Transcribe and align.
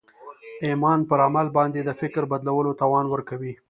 ایمان 0.65 0.99
پر 1.09 1.19
عمل 1.27 1.47
باندې 1.57 1.79
د 1.83 1.89
فکر 2.01 2.23
بدلولو 2.31 2.71
توان 2.81 3.05
ورکوي 3.09 3.53